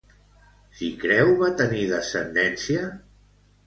Cicreu 0.79 1.31
va 1.43 1.53
tenir 1.61 1.87
descendència? 1.95 2.93